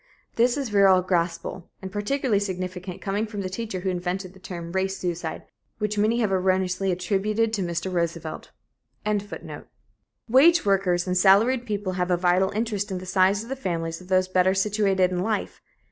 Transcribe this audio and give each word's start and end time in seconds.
This 0.35 0.57
is 0.57 0.69
virile 0.69 1.03
gospel, 1.03 1.69
and 1.79 1.91
particularly 1.91 2.39
significant 2.39 3.01
coming 3.03 3.27
from 3.27 3.41
the 3.41 3.49
teacher 3.49 3.81
who 3.81 3.91
invented 3.91 4.33
the 4.33 4.39
term 4.39 4.71
'race 4.71 4.97
suicide,' 4.97 5.45
which 5.77 5.95
many 5.95 6.17
have 6.21 6.31
erroneously 6.31 6.91
attributed 6.91 7.53
to 7.53 7.61
Mr. 7.61 7.93
Roosevelt."] 7.93 8.49
Wage 10.27 10.65
workers 10.65 11.05
and 11.05 11.15
salaried 11.15 11.67
people 11.67 11.93
have 11.93 12.09
a 12.09 12.17
vital 12.17 12.49
interest 12.49 12.89
in 12.89 12.97
the 12.97 13.05
size 13.05 13.43
of 13.43 13.49
the 13.49 13.55
families 13.55 14.01
of 14.01 14.07
those 14.07 14.27
better 14.27 14.55
situated 14.55 15.11
in 15.11 15.19
life. 15.19 15.61